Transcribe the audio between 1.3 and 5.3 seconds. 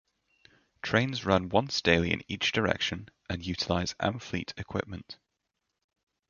once daily in each direction and utilize Amfleet equipment.